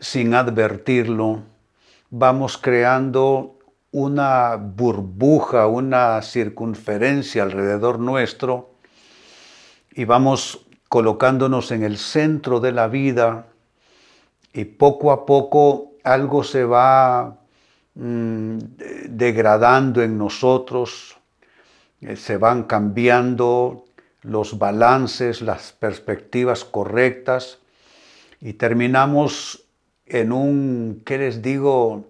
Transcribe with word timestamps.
sin 0.00 0.34
advertirlo 0.34 1.42
vamos 2.10 2.56
creando 2.56 3.58
una 3.90 4.56
burbuja, 4.56 5.66
una 5.66 6.20
circunferencia 6.22 7.42
alrededor 7.42 7.98
nuestro 7.98 8.70
y 9.92 10.04
vamos 10.04 10.66
colocándonos 10.88 11.70
en 11.70 11.82
el 11.82 11.98
centro 11.98 12.60
de 12.60 12.72
la 12.72 12.88
vida 12.88 13.46
y 14.52 14.64
poco 14.64 15.12
a 15.12 15.26
poco 15.26 15.92
algo 16.04 16.42
se 16.44 16.64
va 16.64 17.38
mm, 17.94 18.58
degradando 19.08 20.02
en 20.02 20.16
nosotros, 20.16 21.18
eh, 22.00 22.16
se 22.16 22.36
van 22.38 22.64
cambiando 22.64 23.84
los 24.22 24.58
balances, 24.58 25.42
las 25.42 25.72
perspectivas 25.72 26.64
correctas 26.64 27.58
y 28.40 28.54
terminamos 28.54 29.67
en 30.10 30.32
un, 30.32 31.02
¿qué 31.04 31.18
les 31.18 31.42
digo? 31.42 32.06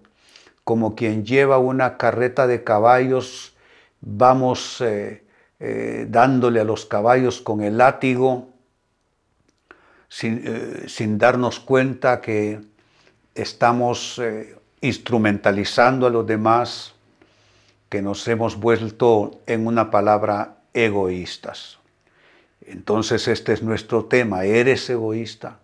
Como 0.63 0.95
quien 0.95 1.25
lleva 1.25 1.57
una 1.57 1.97
carreta 1.97 2.47
de 2.47 2.63
caballos, 2.63 3.55
vamos 4.01 4.81
eh, 4.81 5.23
eh, 5.59 6.05
dándole 6.09 6.59
a 6.59 6.63
los 6.63 6.85
caballos 6.85 7.41
con 7.41 7.61
el 7.61 7.77
látigo 7.77 8.49
sin, 10.07 10.41
eh, 10.45 10.83
sin 10.87 11.17
darnos 11.17 11.59
cuenta 11.59 12.21
que 12.21 12.61
estamos 13.35 14.21
instrumentalizando 14.81 16.07
a 16.07 16.09
los 16.09 16.25
demás, 16.25 16.93
que 17.89 18.01
nos 18.01 18.27
hemos 18.27 18.59
vuelto 18.59 19.39
en 19.45 19.65
una 19.65 19.91
palabra 19.91 20.57
egoístas. 20.73 21.79
Entonces 22.65 23.27
este 23.27 23.53
es 23.53 23.63
nuestro 23.63 24.05
tema, 24.05 24.43
¿eres 24.43 24.89
egoísta? 24.89 25.59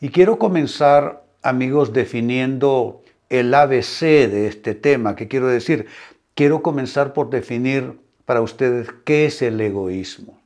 Y 0.00 0.10
quiero 0.10 0.38
comenzar, 0.38 1.23
amigos, 1.44 1.92
definiendo 1.92 3.02
el 3.28 3.54
ABC 3.54 4.00
de 4.00 4.48
este 4.48 4.74
tema. 4.74 5.14
¿Qué 5.14 5.28
quiero 5.28 5.46
decir? 5.46 5.86
Quiero 6.34 6.62
comenzar 6.62 7.12
por 7.12 7.30
definir 7.30 8.00
para 8.24 8.40
ustedes 8.40 8.88
qué 9.04 9.26
es 9.26 9.42
el 9.42 9.60
egoísmo. 9.60 10.40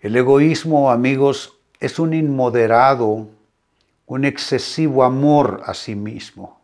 El 0.00 0.16
egoísmo, 0.16 0.90
amigos, 0.90 1.58
es 1.80 1.98
un 1.98 2.12
inmoderado, 2.12 3.28
un 4.06 4.24
excesivo 4.24 5.04
amor 5.04 5.62
a 5.64 5.74
sí 5.74 5.94
mismo, 5.94 6.60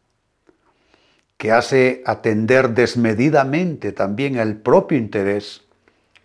que 1.37 1.53
hace 1.53 2.03
atender 2.07 2.71
desmedidamente 2.71 3.93
también 3.93 4.39
al 4.39 4.57
propio 4.57 4.99
interés, 4.99 5.63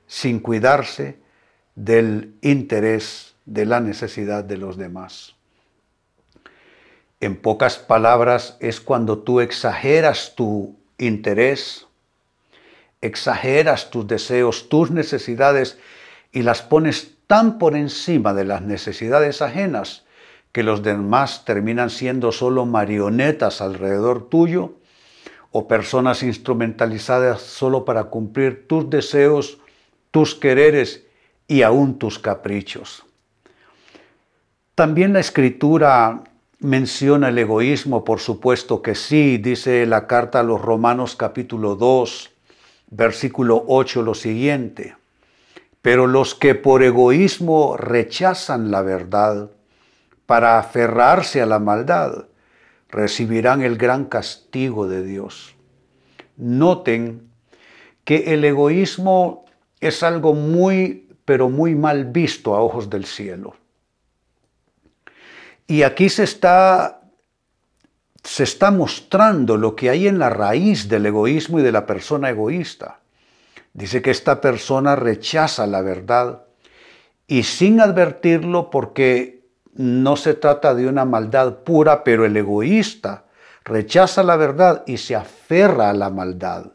sin 0.08 0.40
cuidarse 0.40 1.20
del 1.76 2.34
interés 2.42 3.36
de 3.46 3.66
la 3.66 3.80
necesidad 3.80 4.44
de 4.44 4.58
los 4.58 4.76
demás. 4.78 5.39
En 7.22 7.36
pocas 7.36 7.78
palabras, 7.78 8.58
es 8.62 8.80
cuando 8.80 9.20
tú 9.20 9.42
exageras 9.42 10.34
tu 10.36 10.78
interés, 10.98 11.88
exageras 13.02 13.90
tus 13.90 14.08
deseos, 14.08 14.70
tus 14.70 14.92
necesidades 14.92 15.78
y 16.32 16.44
las 16.44 16.62
pones 16.62 17.18
tan 17.28 17.60
por 17.60 17.76
encima 17.76 18.34
de 18.34 18.46
las 18.46 18.62
necesidades 18.62 19.42
ajenas 19.42 20.06
que 20.52 20.64
los 20.64 20.82
demás 20.82 21.46
terminan 21.46 21.90
siendo 21.90 22.32
solo 22.32 22.66
marionetas 22.66 23.62
alrededor 23.62 24.30
tuyo 24.30 24.74
o 25.52 25.68
personas 25.68 26.24
instrumentalizadas 26.24 27.42
solo 27.42 27.86
para 27.86 28.06
cumplir 28.06 28.68
tus 28.68 28.90
deseos, 28.90 29.60
tus 30.12 30.36
quereres 30.36 31.06
y 31.48 31.64
aún 31.64 32.00
tus 32.00 32.18
caprichos. 32.18 33.06
También 34.76 35.14
la 35.14 35.20
escritura 35.20 36.24
menciona 36.60 37.30
el 37.30 37.38
egoísmo, 37.38 38.04
por 38.04 38.20
supuesto 38.20 38.82
que 38.82 38.96
sí, 38.96 39.38
dice 39.38 39.86
la 39.86 40.08
carta 40.08 40.42
a 40.42 40.44
los 40.44 40.62
Romanos 40.62 41.16
capítulo 41.16 41.76
2, 41.76 42.32
versículo 42.92 43.64
8 43.68 44.02
lo 44.02 44.14
siguiente, 44.14 44.96
pero 45.82 46.06
los 46.06 46.36
que 46.36 46.56
por 46.56 46.84
egoísmo 46.84 47.78
rechazan 47.78 48.72
la 48.72 48.82
verdad 48.82 49.52
para 50.26 50.60
aferrarse 50.60 51.42
a 51.42 51.46
la 51.46 51.60
maldad, 51.60 52.26
recibirán 52.90 53.62
el 53.62 53.78
gran 53.78 54.06
castigo 54.06 54.88
de 54.88 55.04
Dios. 55.04 55.56
Noten 56.36 57.30
que 58.04 58.34
el 58.34 58.44
egoísmo 58.44 59.46
es 59.80 60.04
algo 60.04 60.34
muy, 60.34 61.08
pero 61.24 61.50
muy 61.50 61.76
mal 61.76 62.06
visto 62.06 62.56
a 62.56 62.62
ojos 62.62 62.90
del 62.90 63.06
cielo. 63.06 63.56
Y 65.70 65.84
aquí 65.84 66.10
se 66.10 66.24
está, 66.24 67.02
se 68.24 68.42
está 68.42 68.72
mostrando 68.72 69.56
lo 69.56 69.76
que 69.76 69.92
hay 69.92 70.08
en 70.08 70.18
la 70.18 70.32
raíz 70.32 70.90
del 70.90 71.06
egoísmo 71.06 71.60
y 71.60 71.62
de 71.62 71.72
la 71.72 71.86
persona 71.86 72.32
egoísta. 72.32 73.02
Dice 73.74 74.02
que 74.02 74.10
esta 74.10 74.42
persona 74.42 74.96
rechaza 74.96 75.68
la 75.68 75.84
verdad 75.84 76.42
y 77.28 77.44
sin 77.44 77.82
advertirlo 77.82 78.72
porque 78.72 79.46
no 79.76 80.16
se 80.16 80.34
trata 80.34 80.74
de 80.74 80.88
una 80.88 81.06
maldad 81.06 81.58
pura, 81.58 82.04
pero 82.04 82.26
el 82.26 82.36
egoísta 82.36 83.26
rechaza 83.64 84.24
la 84.24 84.38
verdad 84.38 84.84
y 84.88 84.98
se 84.98 85.16
aferra 85.16 85.92
a 85.92 85.94
la 85.94 86.10
maldad. 86.10 86.72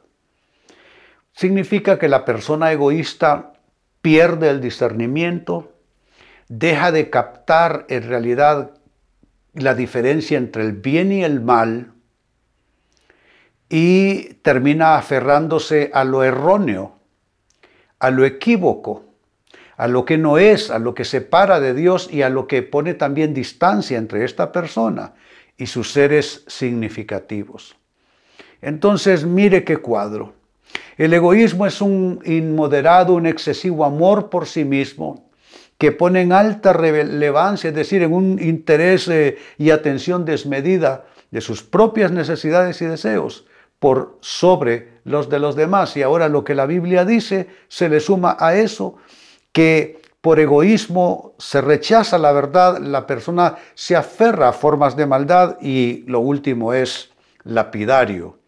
Significa 1.32 1.98
que 1.98 2.08
la 2.08 2.24
persona 2.24 2.70
egoísta 2.70 3.54
pierde 4.02 4.50
el 4.50 4.60
discernimiento, 4.60 5.72
deja 6.46 6.92
de 6.92 7.10
captar 7.10 7.86
en 7.88 8.04
realidad 8.04 8.70
la 9.54 9.74
diferencia 9.74 10.38
entre 10.38 10.62
el 10.62 10.72
bien 10.72 11.12
y 11.12 11.24
el 11.24 11.40
mal 11.40 11.92
y 13.68 14.34
termina 14.42 14.96
aferrándose 14.96 15.90
a 15.94 16.04
lo 16.04 16.22
erróneo, 16.22 16.98
a 17.98 18.10
lo 18.10 18.24
equívoco, 18.24 19.04
a 19.76 19.88
lo 19.88 20.04
que 20.04 20.18
no 20.18 20.38
es, 20.38 20.70
a 20.70 20.78
lo 20.78 20.94
que 20.94 21.04
separa 21.04 21.60
de 21.60 21.74
Dios 21.74 22.08
y 22.12 22.22
a 22.22 22.28
lo 22.28 22.46
que 22.46 22.62
pone 22.62 22.94
también 22.94 23.34
distancia 23.34 23.98
entre 23.98 24.24
esta 24.24 24.52
persona 24.52 25.14
y 25.56 25.66
sus 25.66 25.92
seres 25.92 26.44
significativos. 26.46 27.76
Entonces, 28.60 29.24
mire 29.24 29.64
qué 29.64 29.76
cuadro. 29.76 30.34
El 30.96 31.12
egoísmo 31.12 31.66
es 31.66 31.80
un 31.80 32.20
inmoderado, 32.24 33.14
un 33.14 33.26
excesivo 33.26 33.84
amor 33.84 34.30
por 34.30 34.46
sí 34.46 34.64
mismo, 34.64 35.23
que 35.78 35.92
ponen 35.92 36.32
alta 36.32 36.72
relevancia, 36.72 37.68
es 37.68 37.74
decir, 37.74 38.02
en 38.02 38.12
un 38.12 38.40
interés 38.40 39.08
eh, 39.08 39.36
y 39.58 39.70
atención 39.70 40.24
desmedida 40.24 41.04
de 41.30 41.40
sus 41.40 41.62
propias 41.62 42.12
necesidades 42.12 42.80
y 42.80 42.86
deseos 42.86 43.46
por 43.78 44.18
sobre 44.20 45.00
los 45.04 45.28
de 45.28 45.38
los 45.38 45.56
demás. 45.56 45.96
Y 45.96 46.02
ahora 46.02 46.28
lo 46.28 46.44
que 46.44 46.54
la 46.54 46.66
Biblia 46.66 47.04
dice 47.04 47.48
se 47.68 47.88
le 47.88 48.00
suma 48.00 48.36
a 48.38 48.54
eso, 48.54 48.96
que 49.52 50.00
por 50.20 50.40
egoísmo 50.40 51.34
se 51.38 51.60
rechaza 51.60 52.16
la 52.16 52.32
verdad, 52.32 52.78
la 52.78 53.06
persona 53.06 53.56
se 53.74 53.94
aferra 53.94 54.48
a 54.48 54.52
formas 54.52 54.96
de 54.96 55.06
maldad 55.06 55.58
y 55.60 56.04
lo 56.06 56.20
último 56.20 56.72
es 56.72 57.10
lapidario. 57.42 58.38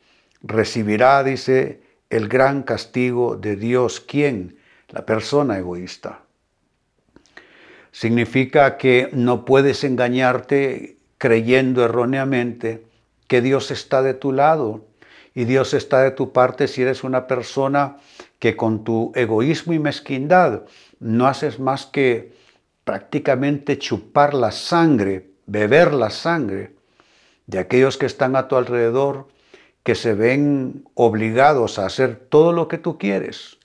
Recibirá, 0.43 1.23
dice, 1.23 1.83
el 2.09 2.29
gran 2.29 2.63
castigo 2.63 3.37
de 3.37 3.57
Dios. 3.57 4.01
¿Quién? 4.01 4.57
La 4.89 5.05
persona 5.05 5.59
egoísta. 5.59 6.26
Significa 7.97 8.77
que 8.77 9.09
no 9.15 9.47
puedes 9.47 9.83
engañarte 9.83 10.99
creyendo 11.17 11.83
erróneamente 11.83 12.85
que 13.27 13.41
Dios 13.41 13.71
está 13.71 14.03
de 14.03 14.13
tu 14.13 14.33
lado 14.33 14.85
y 15.35 15.47
Dios 15.47 15.73
está 15.73 16.03
de 16.03 16.11
tu 16.11 16.31
parte 16.31 16.69
si 16.69 16.83
eres 16.83 17.05
una 17.05 17.27
persona 17.27 17.97
que 18.39 18.55
con 18.55 18.85
tu 18.85 19.13
egoísmo 19.15 19.73
y 19.73 19.79
mezquindad 19.79 20.65
no 21.01 21.27
haces 21.27 21.59
más 21.59 21.87
que 21.87 22.35
prácticamente 22.85 23.79
chupar 23.79 24.35
la 24.35 24.53
sangre, 24.53 25.31
beber 25.47 25.95
la 25.95 26.11
sangre 26.11 26.75
de 27.47 27.61
aquellos 27.61 27.97
que 27.97 28.05
están 28.05 28.37
a 28.37 28.47
tu 28.47 28.57
alrededor, 28.57 29.27
que 29.85 29.95
se 29.95 30.13
ven 30.13 30.85
obligados 30.93 31.79
a 31.79 31.87
hacer 31.87 32.17
todo 32.17 32.53
lo 32.53 32.69
que 32.69 32.77
tú 32.77 32.99
quieres. 32.99 33.57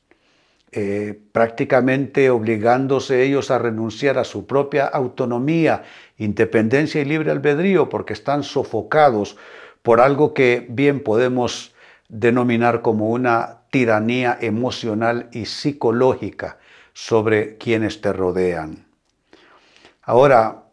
Eh, 0.73 1.19
prácticamente 1.33 2.29
obligándose 2.29 3.23
ellos 3.23 3.51
a 3.51 3.59
renunciar 3.59 4.18
a 4.18 4.23
su 4.23 4.45
propia 4.45 4.85
autonomía, 4.85 5.83
independencia 6.18 7.01
y 7.01 7.06
libre 7.06 7.31
albedrío, 7.31 7.89
porque 7.89 8.13
están 8.13 8.44
sofocados 8.44 9.35
por 9.81 10.00
algo 10.00 10.33
que 10.33 10.65
bien 10.69 11.01
podemos 11.01 11.75
denominar 12.07 12.81
como 12.81 13.09
una 13.09 13.63
tiranía 13.69 14.38
emocional 14.39 15.27
y 15.33 15.45
psicológica 15.45 16.57
sobre 16.94 17.57
quienes 17.57 18.00
te 18.00 18.13
rodean. 18.13 18.85
Ahora, 20.03 20.63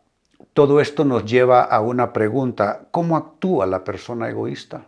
todo 0.52 0.80
esto 0.80 1.04
nos 1.04 1.24
lleva 1.24 1.62
a 1.62 1.80
una 1.80 2.12
pregunta, 2.12 2.86
¿cómo 2.92 3.16
actúa 3.16 3.66
la 3.66 3.82
persona 3.82 4.28
egoísta? 4.28 4.86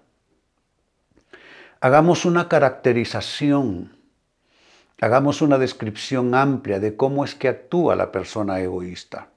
Hagamos 1.80 2.24
una 2.24 2.48
caracterización 2.48 3.99
Hagamos 5.00 5.40
una 5.40 5.56
descripción 5.56 6.34
amplia 6.34 6.78
de 6.78 6.94
cómo 6.94 7.24
es 7.24 7.34
que 7.34 7.48
actúa 7.48 7.96
la 7.96 8.12
persona 8.12 8.60
egoísta. 8.60 9.28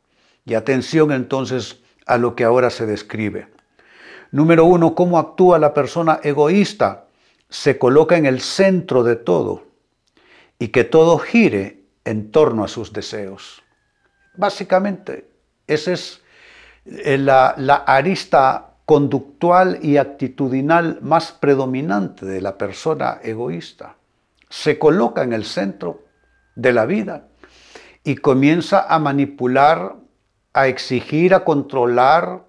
Y 0.45 0.55
atención 0.55 1.13
entonces 1.13 1.79
a 2.05 2.17
lo 2.17 2.35
que 2.35 2.43
ahora 2.43 2.69
se 2.69 2.85
describe. 2.85 3.47
Número 4.31 4.65
uno, 4.65 4.93
cómo 4.93 5.17
actúa 5.17 5.59
la 5.59 5.73
persona 5.73 6.19
egoísta. 6.21 7.05
Se 7.47 7.77
coloca 7.77 8.17
en 8.17 8.25
el 8.25 8.41
centro 8.41 9.03
de 9.03 9.15
todo 9.15 9.63
y 10.59 10.67
que 10.67 10.83
todo 10.83 11.17
gire 11.17 11.85
en 12.03 12.31
torno 12.31 12.65
a 12.65 12.67
sus 12.67 12.91
deseos. 12.91 13.63
Básicamente, 14.35 15.29
esa 15.65 15.93
es 15.93 16.21
eh, 16.85 17.17
la, 17.17 17.53
la 17.57 17.75
arista 17.75 18.71
conductual 18.85 19.79
y 19.81 19.95
actitudinal 19.95 20.99
más 21.01 21.31
predominante 21.31 22.25
de 22.25 22.41
la 22.41 22.57
persona 22.57 23.19
egoísta 23.23 23.95
se 24.53 24.77
coloca 24.77 25.23
en 25.23 25.33
el 25.33 25.45
centro 25.45 26.03
de 26.53 26.73
la 26.73 26.85
vida 26.85 27.25
y 28.03 28.17
comienza 28.17 28.85
a 28.87 28.99
manipular, 28.99 29.95
a 30.53 30.67
exigir, 30.67 31.33
a 31.33 31.43
controlar, 31.43 32.43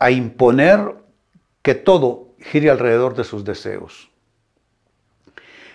a 0.00 0.10
imponer 0.10 0.96
que 1.62 1.76
todo 1.76 2.34
gire 2.40 2.68
alrededor 2.68 3.14
de 3.14 3.22
sus 3.22 3.44
deseos. 3.44 4.10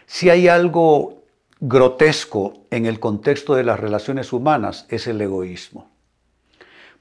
Si 0.07 0.29
hay 0.29 0.49
algo 0.49 1.23
grotesco 1.61 2.65
en 2.69 2.85
el 2.85 2.99
contexto 2.99 3.55
de 3.55 3.63
las 3.63 3.79
relaciones 3.79 4.33
humanas, 4.33 4.85
es 4.89 5.07
el 5.07 5.21
egoísmo. 5.21 5.89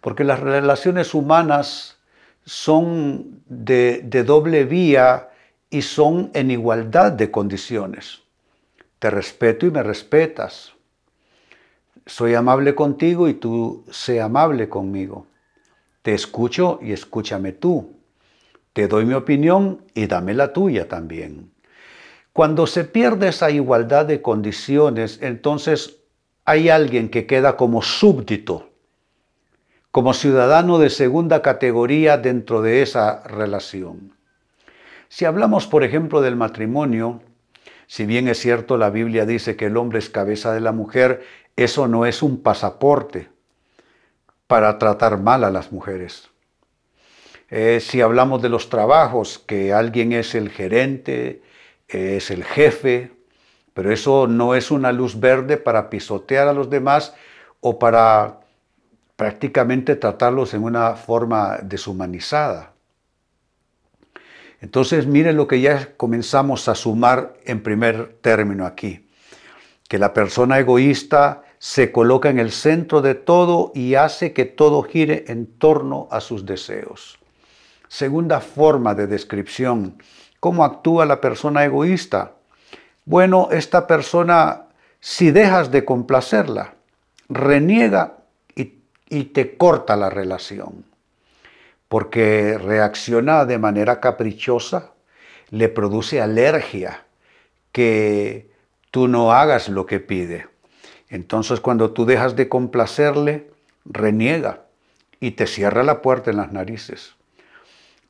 Porque 0.00 0.22
las 0.22 0.38
relaciones 0.38 1.12
humanas 1.12 1.98
son 2.44 3.42
de, 3.46 4.00
doble 4.24 4.64
vía 4.64 5.30
y 5.72 5.80
son 5.80 6.30
en 6.34 6.50
igualdad 6.50 7.12
de 7.12 7.30
condiciones. 7.30 8.20
Te 8.98 9.08
respeto 9.08 9.64
y 9.66 9.70
me 9.70 9.82
respetas. 9.82 10.74
Soy 12.04 12.34
amable 12.34 12.74
contigo 12.74 13.26
y 13.26 13.34
tú 13.34 13.82
sé 13.90 14.20
amable 14.20 14.68
conmigo. 14.68 15.26
Te 16.02 16.12
escucho 16.12 16.78
y 16.82 16.92
escúchame 16.92 17.52
tú. 17.52 17.96
Te 18.74 18.86
doy 18.86 19.06
mi 19.06 19.14
opinión 19.14 19.82
y 19.94 20.06
dame 20.06 20.34
la 20.34 20.52
tuya 20.52 20.88
también. 20.88 21.50
Cuando 22.34 22.66
se 22.66 22.84
pierde 22.84 23.28
esa 23.28 23.50
igualdad 23.50 24.04
de 24.04 24.20
condiciones, 24.20 25.20
entonces 25.22 26.00
hay 26.44 26.68
alguien 26.68 27.08
que 27.08 27.26
queda 27.26 27.56
como 27.56 27.80
súbdito, 27.80 28.68
como 29.90 30.12
ciudadano 30.12 30.78
de 30.78 30.90
segunda 30.90 31.40
categoría 31.40 32.18
dentro 32.18 32.60
de 32.60 32.82
esa 32.82 33.22
relación. 33.22 34.12
Si 35.12 35.26
hablamos, 35.26 35.66
por 35.66 35.84
ejemplo, 35.84 36.22
del 36.22 36.36
matrimonio, 36.36 37.20
si 37.86 38.06
bien 38.06 38.28
es 38.28 38.38
cierto 38.38 38.78
la 38.78 38.88
Biblia 38.88 39.26
dice 39.26 39.56
que 39.56 39.66
el 39.66 39.76
hombre 39.76 39.98
es 39.98 40.08
cabeza 40.08 40.54
de 40.54 40.60
la 40.60 40.72
mujer, 40.72 41.22
eso 41.54 41.86
no 41.86 42.06
es 42.06 42.22
un 42.22 42.42
pasaporte 42.42 43.28
para 44.46 44.78
tratar 44.78 45.20
mal 45.20 45.44
a 45.44 45.50
las 45.50 45.70
mujeres. 45.70 46.30
Eh, 47.50 47.80
si 47.80 48.00
hablamos 48.00 48.40
de 48.40 48.48
los 48.48 48.70
trabajos, 48.70 49.38
que 49.38 49.74
alguien 49.74 50.14
es 50.14 50.34
el 50.34 50.48
gerente, 50.48 51.42
es 51.88 52.30
el 52.30 52.42
jefe, 52.42 53.12
pero 53.74 53.92
eso 53.92 54.26
no 54.26 54.54
es 54.54 54.70
una 54.70 54.92
luz 54.92 55.20
verde 55.20 55.58
para 55.58 55.90
pisotear 55.90 56.48
a 56.48 56.54
los 56.54 56.70
demás 56.70 57.14
o 57.60 57.78
para 57.78 58.40
prácticamente 59.16 59.94
tratarlos 59.94 60.54
en 60.54 60.64
una 60.64 60.94
forma 60.94 61.58
deshumanizada. 61.62 62.71
Entonces, 64.62 65.08
miren 65.08 65.36
lo 65.36 65.48
que 65.48 65.60
ya 65.60 65.92
comenzamos 65.96 66.68
a 66.68 66.76
sumar 66.76 67.34
en 67.44 67.64
primer 67.64 68.16
término 68.20 68.64
aquí, 68.64 69.08
que 69.88 69.98
la 69.98 70.14
persona 70.14 70.60
egoísta 70.60 71.42
se 71.58 71.90
coloca 71.90 72.30
en 72.30 72.38
el 72.38 72.52
centro 72.52 73.02
de 73.02 73.16
todo 73.16 73.72
y 73.74 73.96
hace 73.96 74.32
que 74.32 74.44
todo 74.44 74.84
gire 74.84 75.24
en 75.26 75.46
torno 75.46 76.06
a 76.12 76.20
sus 76.20 76.46
deseos. 76.46 77.18
Segunda 77.88 78.40
forma 78.40 78.94
de 78.94 79.08
descripción, 79.08 79.98
¿cómo 80.38 80.64
actúa 80.64 81.06
la 81.06 81.20
persona 81.20 81.64
egoísta? 81.64 82.34
Bueno, 83.04 83.48
esta 83.50 83.88
persona, 83.88 84.66
si 85.00 85.32
dejas 85.32 85.72
de 85.72 85.84
complacerla, 85.84 86.74
reniega 87.28 88.18
y, 88.54 88.74
y 89.08 89.24
te 89.24 89.56
corta 89.56 89.96
la 89.96 90.08
relación 90.08 90.91
porque 91.92 92.56
reacciona 92.56 93.44
de 93.44 93.58
manera 93.58 94.00
caprichosa, 94.00 94.92
le 95.50 95.68
produce 95.68 96.22
alergia 96.22 97.04
que 97.70 98.50
tú 98.90 99.08
no 99.08 99.32
hagas 99.32 99.68
lo 99.68 99.84
que 99.84 100.00
pide. 100.00 100.46
Entonces 101.10 101.60
cuando 101.60 101.90
tú 101.90 102.06
dejas 102.06 102.34
de 102.34 102.48
complacerle, 102.48 103.50
reniega 103.84 104.62
y 105.20 105.32
te 105.32 105.46
cierra 105.46 105.82
la 105.82 106.00
puerta 106.00 106.30
en 106.30 106.38
las 106.38 106.50
narices. 106.50 107.14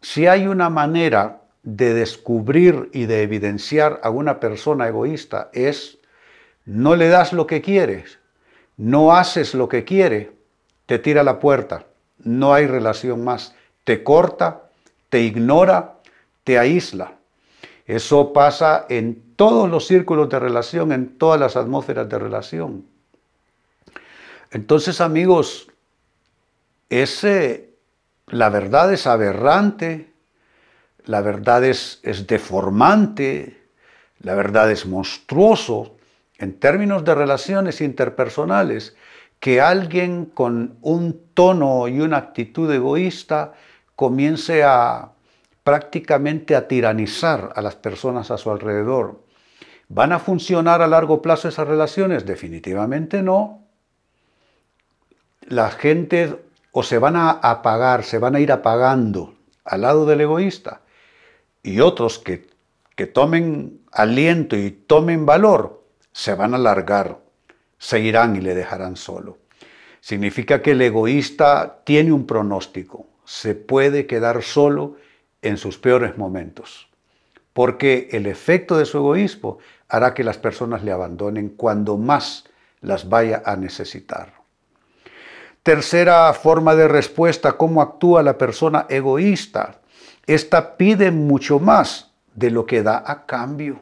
Si 0.00 0.29
hay 0.29 0.46
una 0.46 0.70
manera 0.70 1.40
de 1.64 1.93
descubrir 1.93 2.88
y 2.93 3.06
de 3.06 3.23
evidenciar 3.23 3.99
a 4.05 4.11
una 4.11 4.38
persona 4.38 4.87
egoísta 4.87 5.50
es 5.52 5.99
no 6.67 6.94
le 6.94 7.08
das 7.08 7.32
lo 7.32 7.49
que 7.49 7.62
quieres, 7.62 8.20
no 8.76 9.12
haces 9.17 9.55
lo 9.55 9.69
que 9.69 9.82
quiere, 9.82 10.31
te 10.87 11.00
tira 11.00 11.25
la 11.25 11.40
puerta, 11.40 11.87
no 12.19 12.55
hay 12.55 12.69
relación 12.69 13.25
más 13.25 13.56
te 13.84 14.02
corta, 14.02 14.62
te 15.08 15.20
ignora, 15.20 15.94
te 16.44 16.58
aísla. 16.58 17.14
Eso 17.87 18.32
pasa 18.32 18.87
en 18.88 19.34
todos 19.37 19.69
los 19.69 19.87
círculos 19.87 20.29
de 20.29 20.38
relación, 20.38 20.93
en 20.93 21.19
todas 21.19 21.38
las 21.38 21.56
atmósferas 21.56 22.08
de 22.08 22.19
relación. 22.19 22.87
Entonces, 24.50 25.00
amigos, 25.00 25.69
ese, 26.88 27.74
la 28.29 28.51
verdad 28.51 28.93
es 28.93 29.06
aberrante, 29.06 30.12
la 31.05 31.20
verdad 31.22 31.65
es, 31.65 32.01
es 32.03 32.27
deformante, 32.27 33.60
la 34.20 34.34
verdad 34.34 34.70
es 34.70 34.86
monstruoso 34.86 35.96
en 36.39 36.58
términos 36.58 37.05
de 37.05 37.15
relaciones 37.15 37.81
interpersonales, 37.81 38.96
que 39.41 39.60
alguien 39.60 40.27
con 40.27 40.77
un 40.82 41.20
tono 41.34 41.89
y 41.89 42.01
una 42.01 42.19
actitud 42.19 42.70
egoísta 42.70 43.55
comience 43.96 44.63
a 44.65 45.13
prácticamente 45.65 46.56
a 46.56 46.67
tiranizar 46.67 47.53
a 47.55 47.63
las 47.63 47.77
personas 47.77 48.31
a 48.31 48.39
su 48.39 48.51
alrededor. 48.51 49.22
¿Van 49.89 50.13
a 50.13 50.19
funcionar 50.19 50.82
a 50.82 50.87
largo 50.87 51.22
plazo 51.22 51.49
esas 51.49 51.69
relaciones? 51.69 52.25
Definitivamente 52.27 53.22
no. 53.22 53.63
La 55.43 55.70
gente 55.70 56.37
o 56.72 56.82
se 56.82 56.99
van 56.99 57.17
a 57.17 57.31
apagar, 57.31 58.03
se 58.03 58.19
van 58.19 58.34
a 58.34 58.41
ir 58.41 58.51
apagando 58.51 59.34
al 59.65 59.82
lado 59.82 60.06
del 60.06 60.22
egoísta 60.22 60.81
y 61.63 61.81
otros 61.81 62.19
que, 62.19 62.49
que 62.96 63.06
tomen 63.06 63.81
aliento 63.93 64.56
y 64.56 64.70
tomen 64.70 65.27
valor, 65.27 65.84
se 66.13 66.34
van 66.34 66.55
a 66.55 66.56
alargar, 66.56 67.19
se 67.79 68.01
irán 68.01 68.37
y 68.37 68.41
le 68.41 68.55
dejarán 68.55 68.96
solo. 68.96 69.39
Significa 70.01 70.63
que 70.63 70.72
el 70.72 70.82
egoísta 70.82 71.82
tiene 71.84 72.13
un 72.13 72.27
pronóstico, 72.27 73.06
se 73.32 73.55
puede 73.55 74.06
quedar 74.06 74.43
solo 74.43 74.96
en 75.41 75.56
sus 75.56 75.79
peores 75.79 76.19
momentos, 76.19 76.91
porque 77.55 78.10
el 78.12 78.27
efecto 78.27 78.77
de 78.77 78.84
su 78.84 78.98
egoísmo 78.98 79.56
hará 79.89 80.12
que 80.12 80.22
las 80.22 80.36
personas 80.36 80.84
le 80.84 80.93
abandonen 80.93 81.48
cuando 81.48 81.96
más 81.96 82.44
las 82.82 83.08
vaya 83.08 83.43
a 83.46 83.56
necesitar. 83.56 84.34
Tercera 85.62 86.31
forma 86.34 86.74
de 86.74 86.89
respuesta, 86.89 87.53
cómo 87.53 87.81
actúa 87.81 88.22
la 88.22 88.36
persona 88.36 88.84
egoísta. 88.91 89.81
Esta 90.27 90.77
pide 90.77 91.10
mucho 91.10 91.58
más 91.58 92.12
de 92.34 92.51
lo 92.51 92.67
que 92.67 92.82
da 92.82 93.03
a 93.06 93.24
cambio. 93.24 93.81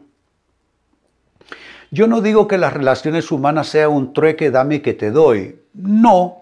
Yo 1.90 2.06
no 2.06 2.20
digo 2.20 2.46
que 2.46 2.56
las 2.56 2.72
relaciones 2.72 3.32
humanas 3.32 3.66
sea 3.66 3.88
un 3.88 4.12
trueque 4.12 4.52
dame 4.52 4.80
que 4.80 4.94
te 4.94 5.10
doy. 5.10 5.60
No, 5.74 6.39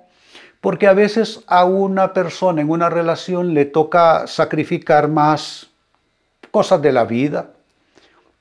porque 0.61 0.87
a 0.87 0.93
veces 0.93 1.45
a 1.47 1.65
una 1.65 2.12
persona 2.12 2.61
en 2.61 2.71
una 2.71 2.91
relación 2.91 3.55
le 3.55 3.65
toca 3.65 4.27
sacrificar 4.27 5.09
más 5.09 5.71
cosas 6.50 6.83
de 6.83 6.93
la 6.93 7.05
vida, 7.05 7.50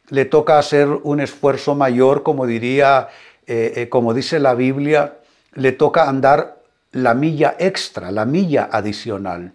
le 0.09 0.25
toca 0.25 0.57
hacer 0.57 0.87
un 0.87 1.19
esfuerzo 1.19 1.75
mayor, 1.75 2.23
como 2.23 2.45
diría, 2.45 3.09
eh, 3.45 3.73
eh, 3.75 3.89
como 3.89 4.13
dice 4.13 4.39
la 4.39 4.55
Biblia, 4.55 5.17
le 5.53 5.71
toca 5.73 6.07
andar 6.07 6.57
la 6.91 7.13
milla 7.13 7.55
extra, 7.59 8.11
la 8.11 8.25
milla 8.25 8.69
adicional. 8.71 9.51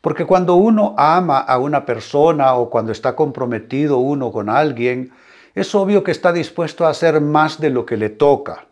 Porque 0.00 0.24
cuando 0.24 0.54
uno 0.54 0.94
ama 0.96 1.38
a 1.38 1.58
una 1.58 1.84
persona 1.84 2.54
o 2.54 2.70
cuando 2.70 2.92
está 2.92 3.14
comprometido 3.14 3.98
uno 3.98 4.32
con 4.32 4.48
alguien, 4.48 5.12
es 5.54 5.74
obvio 5.74 6.04
que 6.04 6.10
está 6.10 6.32
dispuesto 6.32 6.86
a 6.86 6.90
hacer 6.90 7.20
más 7.20 7.60
de 7.60 7.70
lo 7.70 7.84
que 7.86 7.96
le 7.96 8.10
toca. 8.10 8.66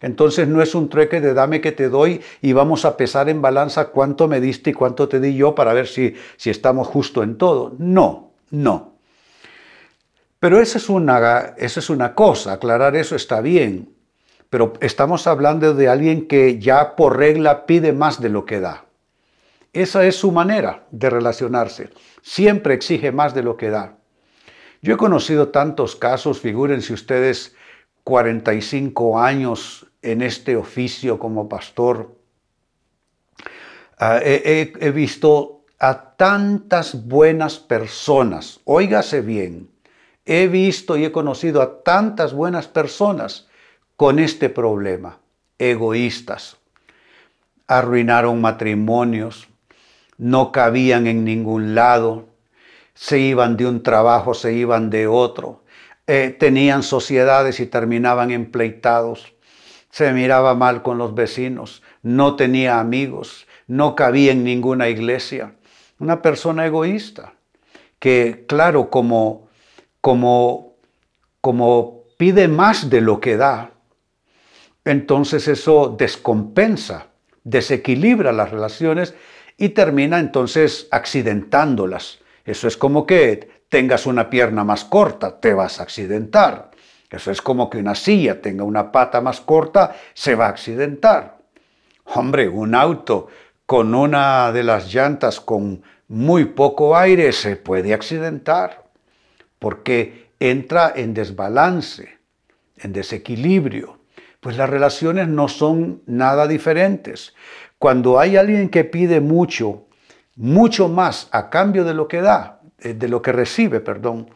Entonces 0.00 0.48
no 0.48 0.62
es 0.62 0.74
un 0.74 0.88
trueque 0.88 1.20
de 1.20 1.34
dame 1.34 1.60
que 1.60 1.72
te 1.72 1.88
doy 1.88 2.22
y 2.40 2.52
vamos 2.52 2.84
a 2.84 2.96
pesar 2.96 3.28
en 3.28 3.42
balanza 3.42 3.88
cuánto 3.88 4.28
me 4.28 4.40
diste 4.40 4.70
y 4.70 4.72
cuánto 4.72 5.08
te 5.08 5.20
di 5.20 5.36
yo 5.36 5.54
para 5.54 5.74
ver 5.74 5.86
si, 5.86 6.14
si 6.36 6.48
estamos 6.48 6.88
justo 6.88 7.22
en 7.22 7.36
todo. 7.36 7.74
No, 7.78 8.32
no. 8.50 8.94
Pero 10.38 10.58
esa 10.58 10.78
es, 10.78 10.88
una, 10.88 11.54
esa 11.58 11.80
es 11.80 11.90
una 11.90 12.14
cosa, 12.14 12.54
aclarar 12.54 12.96
eso 12.96 13.14
está 13.14 13.42
bien. 13.42 13.94
Pero 14.48 14.72
estamos 14.80 15.26
hablando 15.26 15.74
de 15.74 15.88
alguien 15.88 16.26
que 16.26 16.58
ya 16.58 16.96
por 16.96 17.18
regla 17.18 17.66
pide 17.66 17.92
más 17.92 18.20
de 18.22 18.30
lo 18.30 18.46
que 18.46 18.58
da. 18.58 18.86
Esa 19.72 20.04
es 20.06 20.16
su 20.16 20.32
manera 20.32 20.86
de 20.90 21.10
relacionarse. 21.10 21.90
Siempre 22.22 22.74
exige 22.74 23.12
más 23.12 23.34
de 23.34 23.42
lo 23.42 23.56
que 23.56 23.68
da. 23.68 23.98
Yo 24.82 24.94
he 24.94 24.96
conocido 24.96 25.48
tantos 25.48 25.94
casos, 25.94 26.40
figúrense 26.40 26.94
ustedes, 26.94 27.54
45 28.02 29.20
años 29.20 29.89
en 30.02 30.22
este 30.22 30.56
oficio 30.56 31.18
como 31.18 31.48
pastor. 31.48 32.16
Ah, 33.98 34.20
he, 34.22 34.90
visto 34.92 35.64
a 35.78 36.16
tantas 36.16 37.06
buenas 37.06 37.58
personas, 37.58 38.60
óigase 38.64 39.20
bien, 39.20 39.70
he 40.24 40.46
visto 40.46 40.96
y 40.96 41.04
he 41.04 41.12
conocido 41.12 41.60
a 41.60 41.82
tantas 41.82 42.32
buenas 42.32 42.66
personas 42.66 43.48
con 43.96 44.18
este 44.18 44.48
problema, 44.48 45.18
egoístas. 45.58 46.56
Arruinaron 47.66 48.40
matrimonios, 48.40 49.48
no 50.16 50.50
cabían 50.50 51.06
en 51.06 51.24
ningún 51.24 51.74
lado, 51.74 52.26
se 52.94 53.18
iban 53.18 53.56
de 53.56 53.66
un 53.66 53.82
trabajo, 53.82 54.34
se 54.34 54.52
iban 54.54 54.90
de 54.90 55.06
otro, 55.06 55.62
eh, 56.06 56.34
tenían 56.38 56.82
sociedades 56.82 57.60
y 57.60 57.66
terminaban 57.66 58.30
empleitados, 58.30 59.34
se 59.90 60.12
miraba 60.12 60.54
mal 60.54 60.82
con 60.82 60.98
los 60.98 61.14
vecinos, 61.14 61.82
no 62.02 62.36
tenía 62.36 62.80
amigos, 62.80 63.46
no 63.66 63.94
cabía 63.94 64.32
en 64.32 64.44
ninguna 64.44 64.88
iglesia. 64.88 65.54
Una 65.98 66.22
persona 66.22 66.66
egoísta, 66.66 67.34
que 67.98 68.44
claro, 68.48 68.88
como, 68.88 69.48
como, 70.00 70.74
como 71.40 72.04
pide 72.16 72.48
más 72.48 72.88
de 72.88 73.00
lo 73.00 73.20
que 73.20 73.36
da, 73.36 73.72
entonces 74.84 75.46
eso 75.48 75.94
descompensa, 75.98 77.08
desequilibra 77.44 78.32
las 78.32 78.50
relaciones 78.50 79.14
y 79.58 79.70
termina 79.70 80.18
entonces 80.18 80.88
accidentándolas. 80.90 82.20
Eso 82.44 82.66
es 82.66 82.76
como 82.76 83.06
que 83.06 83.62
tengas 83.68 84.06
una 84.06 84.30
pierna 84.30 84.64
más 84.64 84.84
corta, 84.84 85.38
te 85.38 85.54
vas 85.54 85.80
a 85.80 85.82
accidentar. 85.82 86.69
Eso 87.10 87.30
es 87.30 87.42
como 87.42 87.68
que 87.68 87.78
una 87.78 87.94
silla 87.94 88.40
tenga 88.40 88.62
una 88.62 88.92
pata 88.92 89.20
más 89.20 89.40
corta, 89.40 89.96
se 90.14 90.36
va 90.36 90.46
a 90.46 90.50
accidentar. 90.50 91.38
Hombre, 92.04 92.48
un 92.48 92.74
auto 92.74 93.28
con 93.66 93.94
una 93.94 94.52
de 94.52 94.62
las 94.62 94.92
llantas 94.92 95.40
con 95.40 95.82
muy 96.08 96.44
poco 96.44 96.96
aire 96.96 97.32
se 97.32 97.56
puede 97.56 97.94
accidentar 97.94 98.84
porque 99.58 100.30
entra 100.40 100.92
en 100.94 101.14
desbalance, 101.14 102.18
en 102.78 102.92
desequilibrio. 102.92 103.98
Pues 104.40 104.56
las 104.56 104.70
relaciones 104.70 105.28
no 105.28 105.48
son 105.48 106.02
nada 106.06 106.46
diferentes. 106.46 107.34
Cuando 107.78 108.18
hay 108.18 108.36
alguien 108.36 108.70
que 108.70 108.84
pide 108.84 109.20
mucho, 109.20 109.86
mucho 110.36 110.88
más 110.88 111.28
a 111.30 111.50
cambio 111.50 111.84
de 111.84 111.94
lo 111.94 112.08
que 112.08 112.22
da, 112.22 112.60
eh, 112.78 112.94
de 112.94 113.08
lo 113.08 113.20
que 113.20 113.32
recibe, 113.32 113.80
perdón, 113.80 114.30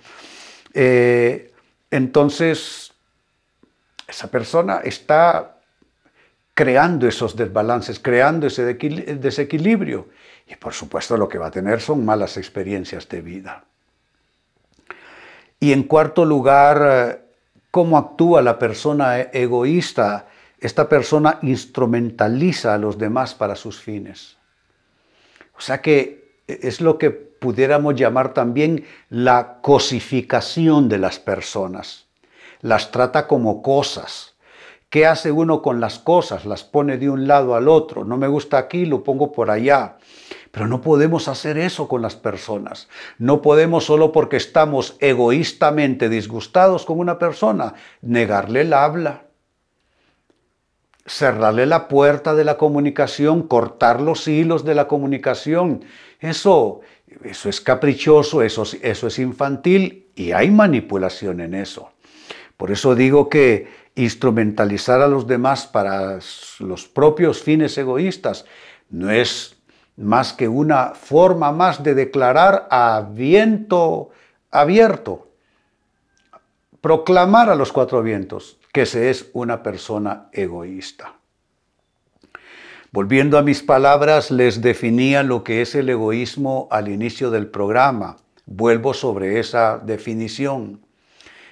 eh, 0.74 1.53
entonces 1.96 2.92
esa 4.06 4.28
persona 4.28 4.80
está 4.84 5.58
creando 6.54 7.08
esos 7.08 7.36
desbalances, 7.36 7.98
creando 7.98 8.46
ese 8.46 8.74
desequilibrio. 8.74 10.08
Y 10.46 10.56
por 10.56 10.72
supuesto 10.72 11.16
lo 11.16 11.28
que 11.28 11.38
va 11.38 11.46
a 11.46 11.50
tener 11.50 11.80
son 11.80 12.04
malas 12.04 12.36
experiencias 12.36 13.08
de 13.08 13.20
vida. 13.20 13.64
Y 15.58 15.72
en 15.72 15.84
cuarto 15.84 16.24
lugar, 16.24 16.82
eh, 16.82 17.20
cómo 17.70 17.96
actúa 17.96 18.42
la 18.42 18.58
persona 18.58 19.20
egoísta 19.20 20.26
esta 20.64 20.88
persona 20.88 21.38
instrumentaliza 21.42 22.72
a 22.72 22.78
los 22.78 22.96
demás 22.96 23.34
para 23.34 23.54
sus 23.54 23.80
fines. 23.80 24.38
O 25.58 25.60
sea 25.60 25.82
que 25.82 26.38
es 26.46 26.80
lo 26.80 26.96
que 26.96 27.33
pudiéramos 27.44 27.94
llamar 27.94 28.32
también 28.32 28.86
la 29.10 29.58
cosificación 29.60 30.88
de 30.88 30.96
las 30.96 31.18
personas. 31.18 32.06
Las 32.62 32.90
trata 32.90 33.26
como 33.26 33.60
cosas. 33.60 34.32
¿Qué 34.88 35.04
hace 35.04 35.30
uno 35.30 35.60
con 35.60 35.78
las 35.78 35.98
cosas? 35.98 36.46
Las 36.46 36.64
pone 36.64 36.96
de 36.96 37.10
un 37.10 37.28
lado 37.28 37.54
al 37.54 37.68
otro. 37.68 38.02
No 38.06 38.16
me 38.16 38.28
gusta 38.28 38.56
aquí, 38.56 38.86
lo 38.86 39.04
pongo 39.04 39.30
por 39.30 39.50
allá. 39.50 39.98
Pero 40.52 40.68
no 40.68 40.80
podemos 40.80 41.28
hacer 41.28 41.58
eso 41.58 41.86
con 41.86 42.00
las 42.00 42.16
personas. 42.16 42.88
No 43.18 43.42
podemos 43.42 43.84
solo 43.84 44.10
porque 44.10 44.38
estamos 44.38 44.96
egoístamente 45.00 46.08
disgustados 46.08 46.86
con 46.86 46.98
una 46.98 47.18
persona 47.18 47.74
negarle 48.00 48.62
el 48.62 48.72
habla 48.72 49.23
cerrarle 51.06 51.66
la 51.66 51.88
puerta 51.88 52.34
de 52.34 52.44
la 52.44 52.56
comunicación, 52.56 53.46
cortar 53.46 54.00
los 54.00 54.26
hilos 54.26 54.64
de 54.64 54.74
la 54.74 54.88
comunicación. 54.88 55.84
Eso, 56.20 56.80
eso 57.22 57.48
es 57.48 57.60
caprichoso, 57.60 58.42
eso, 58.42 58.64
eso 58.82 59.06
es 59.06 59.18
infantil 59.18 60.08
y 60.14 60.32
hay 60.32 60.50
manipulación 60.50 61.40
en 61.40 61.54
eso. 61.54 61.90
Por 62.56 62.70
eso 62.70 62.94
digo 62.94 63.28
que 63.28 63.68
instrumentalizar 63.94 65.00
a 65.00 65.08
los 65.08 65.26
demás 65.26 65.66
para 65.66 66.18
los 66.58 66.88
propios 66.88 67.42
fines 67.42 67.76
egoístas 67.78 68.44
no 68.90 69.10
es 69.10 69.56
más 69.96 70.32
que 70.32 70.48
una 70.48 70.90
forma 70.94 71.52
más 71.52 71.82
de 71.82 71.94
declarar 71.94 72.66
a 72.70 73.06
viento 73.12 74.10
abierto, 74.50 75.28
proclamar 76.80 77.50
a 77.50 77.54
los 77.54 77.72
cuatro 77.72 78.02
vientos, 78.02 78.58
que 78.74 78.86
se 78.86 79.08
es 79.08 79.30
una 79.34 79.62
persona 79.62 80.26
egoísta. 80.32 81.14
Volviendo 82.90 83.38
a 83.38 83.42
mis 83.42 83.62
palabras, 83.62 84.32
les 84.32 84.62
definía 84.62 85.22
lo 85.22 85.44
que 85.44 85.62
es 85.62 85.76
el 85.76 85.88
egoísmo 85.88 86.66
al 86.72 86.88
inicio 86.88 87.30
del 87.30 87.46
programa. 87.46 88.16
Vuelvo 88.46 88.92
sobre 88.92 89.38
esa 89.38 89.78
definición. 89.78 90.80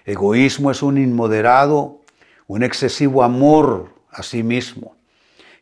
Egoísmo 0.04 0.72
es 0.72 0.82
un 0.82 0.98
inmoderado, 0.98 2.00
un 2.48 2.64
excesivo 2.64 3.22
amor 3.22 3.94
a 4.10 4.24
sí 4.24 4.42
mismo, 4.42 4.96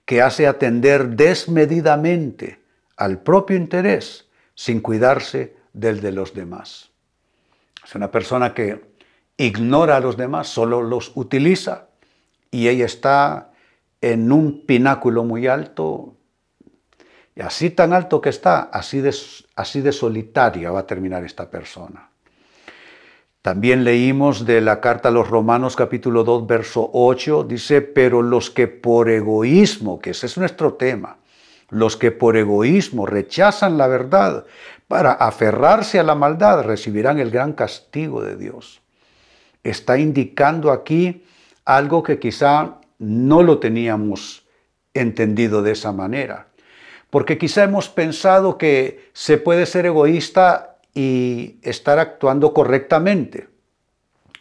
que 0.07 0.23
hace 0.23 0.47
atender 0.47 1.11
desmedidamente 1.11 2.59
al 2.97 3.19
propio 3.19 3.59
interés 3.59 4.31
sin 4.55 4.81
cuidarse 4.81 5.57
del 5.75 6.01
de 6.01 6.13
los 6.13 6.33
demás. 6.33 6.89
Es 7.85 7.95
una 7.95 8.11
persona 8.11 8.55
que 8.55 8.90
ignora 9.41 9.97
a 9.97 10.01
los 10.01 10.17
demás, 10.17 10.49
solo 10.49 10.83
los 10.83 11.13
utiliza 11.15 11.89
y 12.51 12.69
ella 12.69 12.85
está 12.85 13.53
en 14.03 14.33
un 14.33 14.67
pináculo 14.67 15.25
muy 15.25 15.47
alto, 15.47 16.15
y 17.35 17.41
así 17.41 17.71
tan 17.71 17.93
alto 17.93 18.21
que 18.21 18.29
está, 18.29 18.61
así 18.61 19.01
de, 19.01 19.15
así 19.57 19.81
de 19.81 19.93
solitaria 19.93 20.71
va 20.71 20.81
a 20.81 20.87
terminar 20.87 21.25
esta 21.25 21.51
persona. 21.51 22.11
También 23.41 23.85
leímos 23.85 24.45
de 24.45 24.61
la 24.61 24.81
carta 24.81 25.09
a 25.09 25.13
los 25.13 25.29
Romanos 25.29 25.75
capítulo 25.75 26.25
2, 26.25 26.47
verso 26.47 26.91
8, 26.93 27.45
dice, 27.45 27.81
pero 27.81 28.21
los 28.21 28.51
que 28.51 28.69
por 28.69 29.09
egoísmo, 29.09 30.01
que 30.01 30.11
ese 30.11 30.27
es 30.27 30.37
nuestro 30.37 30.75
tema, 30.75 31.17
los 31.71 31.97
que 31.97 32.11
por 32.11 32.37
egoísmo 32.37 33.07
rechazan 33.07 33.79
la 33.79 33.87
verdad 33.87 34.45
para 34.89 35.13
aferrarse 35.13 35.99
a 35.99 36.03
la 36.03 36.15
maldad 36.15 36.63
recibirán 36.65 37.19
el 37.19 37.31
gran 37.31 37.55
castigo 37.55 38.23
de 38.23 38.37
Dios 38.37 38.83
está 39.65 39.99
indicando 39.99 40.71
aquí 40.71 41.25
algo 41.65 42.03
que 42.03 42.19
quizá 42.19 42.79
no 42.99 43.43
lo 43.43 43.59
teníamos 43.59 44.47
entendido 44.95 45.63
de 45.63 45.73
esa 45.73 45.93
manera. 45.93 46.49
Porque 47.11 47.39
quizá 47.39 47.65
hemos 47.65 47.89
pensado 47.89 48.59
que 48.59 49.11
se 49.13 49.39
puede 49.39 49.67
ser 49.67 49.87
egoísta 49.87 50.77
y 50.95 51.57
estar 51.63 51.99
actuando 51.99 52.53
correctamente. 52.55 53.49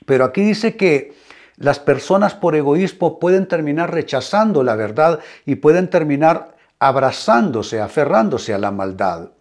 Pero 0.05 0.25
aquí 0.25 0.41
dice 0.41 0.75
que 0.75 1.13
las 1.57 1.79
personas 1.79 2.35
por 2.35 2.55
egoísmo 2.55 3.19
pueden 3.19 3.47
terminar 3.47 3.93
rechazando 3.93 4.63
la 4.63 4.75
verdad 4.75 5.19
y 5.45 5.55
pueden 5.55 5.89
terminar 5.89 6.55
abrazándose, 6.79 7.81
aferrándose 7.81 8.53
a 8.53 8.57
la 8.57 8.71
maldad. 8.71 9.31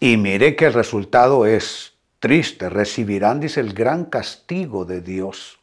Y 0.00 0.16
mire 0.16 0.56
que 0.56 0.66
el 0.66 0.72
resultado 0.72 1.46
es 1.46 1.93
triste, 2.24 2.70
recibirán, 2.70 3.38
dice, 3.38 3.60
el 3.60 3.74
gran 3.74 4.06
castigo 4.06 4.86
de 4.86 5.02
Dios. 5.02 5.58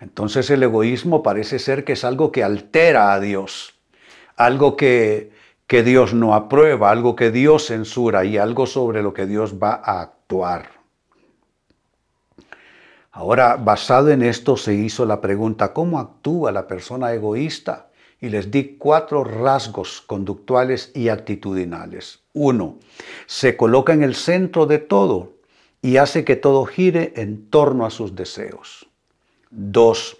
Entonces 0.00 0.48
el 0.50 0.62
egoísmo 0.62 1.20
parece 1.20 1.58
ser 1.58 1.82
que 1.82 1.94
es 1.94 2.04
algo 2.04 2.30
que 2.30 2.44
altera 2.44 3.12
a 3.12 3.18
Dios, 3.18 3.74
algo 4.36 4.76
que, 4.76 5.32
que 5.66 5.82
Dios 5.82 6.14
no 6.14 6.36
aprueba, 6.36 6.92
algo 6.92 7.16
que 7.16 7.32
Dios 7.32 7.66
censura 7.66 8.24
y 8.24 8.38
algo 8.38 8.66
sobre 8.66 9.02
lo 9.02 9.12
que 9.12 9.26
Dios 9.26 9.56
va 9.60 9.82
a 9.84 10.00
actuar. 10.00 10.68
Ahora, 13.10 13.56
basado 13.56 14.10
en 14.10 14.22
esto, 14.22 14.56
se 14.56 14.74
hizo 14.74 15.06
la 15.06 15.20
pregunta, 15.20 15.72
¿cómo 15.72 15.98
actúa 15.98 16.52
la 16.52 16.68
persona 16.68 17.12
egoísta? 17.12 17.88
Y 18.20 18.28
les 18.28 18.52
di 18.52 18.76
cuatro 18.78 19.24
rasgos 19.24 20.02
conductuales 20.02 20.92
y 20.94 21.08
actitudinales. 21.08 22.20
Uno, 22.32 22.76
se 23.26 23.56
coloca 23.56 23.92
en 23.92 24.04
el 24.04 24.14
centro 24.14 24.64
de 24.64 24.78
todo 24.78 25.37
y 25.82 25.96
hace 25.96 26.24
que 26.24 26.36
todo 26.36 26.66
gire 26.66 27.12
en 27.16 27.48
torno 27.50 27.86
a 27.86 27.90
sus 27.90 28.14
deseos. 28.14 28.88
Dos, 29.50 30.18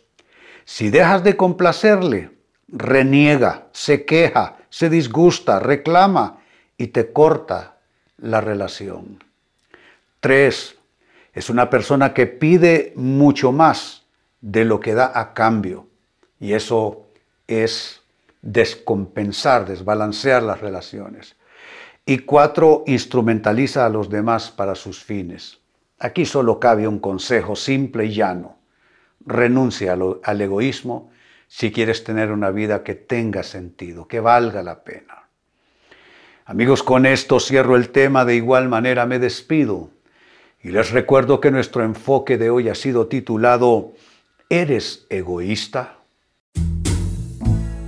si 0.65 0.91
dejas 0.91 1.25
de 1.25 1.37
complacerle, 1.37 2.31
reniega, 2.69 3.69
se 3.73 4.05
queja, 4.05 4.59
se 4.71 4.91
disgusta, 4.91 5.59
reclama 5.59 6.41
y 6.77 6.89
te 6.89 7.13
corta 7.13 7.79
la 8.19 8.41
relación. 8.41 9.23
Tres, 10.21 10.77
es 11.33 11.51
una 11.51 11.71
persona 11.71 12.15
que 12.15 12.27
pide 12.27 12.93
mucho 12.97 13.53
más 13.53 14.05
de 14.41 14.65
lo 14.65 14.81
que 14.81 14.95
da 14.95 15.13
a 15.15 15.35
cambio. 15.35 15.87
Y 16.41 16.53
eso 16.53 17.07
es 17.47 18.03
descompensar, 18.43 19.67
desbalancear 19.67 20.43
las 20.43 20.61
relaciones. 20.61 21.37
Y 22.09 22.21
cuatro, 22.21 22.85
instrumentaliza 22.87 23.85
a 23.85 23.91
los 23.91 24.09
demás 24.09 24.51
para 24.51 24.75
sus 24.75 25.05
fines. 25.05 25.59
Aquí 25.99 26.25
solo 26.25 26.59
cabe 26.59 26.89
un 26.89 27.01
consejo 27.01 27.55
simple 27.55 28.07
y 28.07 28.15
llano. 28.15 28.57
Renuncia 29.27 29.95
al 30.23 30.41
egoísmo 30.41 31.11
si 31.49 31.71
quieres 31.71 32.05
tener 32.05 32.33
una 32.33 32.51
vida 32.51 32.83
que 32.83 32.95
tenga 32.95 33.43
sentido, 33.43 34.09
que 34.09 34.21
valga 34.21 34.63
la 34.63 34.85
pena. 34.85 35.29
Amigos, 36.47 36.83
con 36.83 37.05
esto 37.05 37.41
cierro 37.41 37.77
el 37.77 37.91
tema, 37.91 38.25
de 38.25 38.37
igual 38.37 38.71
manera 38.71 39.05
me 39.05 39.19
despido 39.19 39.91
y 40.63 40.71
les 40.71 40.93
recuerdo 40.93 41.43
que 41.43 41.51
nuestro 41.51 41.85
enfoque 41.85 42.39
de 42.39 42.49
hoy 42.49 42.71
ha 42.71 42.75
sido 42.75 43.09
titulado 43.09 43.93
¿Eres 44.49 45.05
egoísta? 45.11 45.98